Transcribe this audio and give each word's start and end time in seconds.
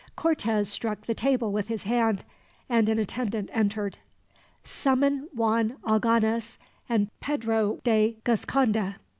Cortez 0.15 0.67
struck 0.67 1.05
the 1.05 1.13
table 1.13 1.51
with 1.51 1.67
his 1.67 1.83
hand, 1.83 2.25
and 2.67 2.89
an 2.89 2.97
attendant 2.97 3.51
entered. 3.53 3.99
"Summon 4.63 5.29
Juan 5.31 5.75
Algones 5.85 6.57
and 6.89 7.11
Pedro 7.19 7.77
de 7.83 8.17
Gasconda." 8.23 8.95